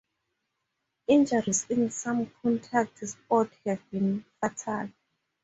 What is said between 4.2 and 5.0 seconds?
fatal.